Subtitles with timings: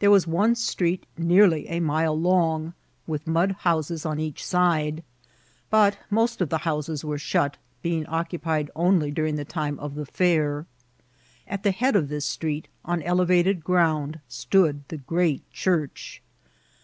[0.00, 2.74] There was one street nearly a mile long,
[3.06, 5.04] with mud houses on each side;
[5.70, 10.06] but most of the houses were shut, being occupied only during the time of the
[10.06, 10.66] fair.
[11.46, 16.20] At the head of this street, on elevated ground| stood the great church.